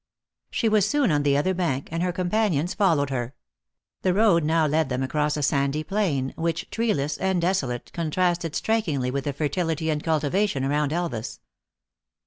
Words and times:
She 0.49 0.67
was 0.67 0.89
soon 0.89 1.11
on 1.11 1.21
the 1.21 1.37
other 1.37 1.53
bank, 1.53 1.89
and 1.91 2.01
her 2.01 2.11
compan 2.11 2.53
ions 2.53 2.73
followed 2.73 3.11
her. 3.11 3.35
The 4.01 4.15
road 4.15 4.43
now 4.43 4.65
led 4.65 4.89
them 4.89 5.03
across 5.03 5.37
a 5.37 5.43
sandy 5.43 5.83
plain, 5.83 6.33
which, 6.35 6.71
treeless 6.71 7.17
and 7.17 7.39
desolate, 7.39 7.93
contrasted 7.93 8.55
strikingly 8.55 9.11
with 9.11 9.25
the 9.25 9.31
fertility 9.33 9.91
and 9.91 10.03
cultivation 10.03 10.65
around 10.65 10.91
Elvas. 10.91 11.39